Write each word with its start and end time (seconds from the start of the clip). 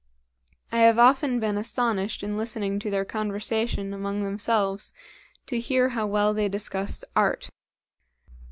I 0.71 0.79
have 0.79 0.97
often 0.97 1.39
been 1.39 1.57
astonished 1.59 2.23
in 2.23 2.35
listening 2.35 2.79
to 2.79 2.89
their 2.89 3.05
conversation 3.05 3.93
among 3.93 4.23
themselves 4.23 4.93
to 5.45 5.59
hear 5.59 5.89
how 5.89 6.07
well 6.07 6.33
they 6.33 6.49
discussed 6.49 7.05
art. 7.15 7.51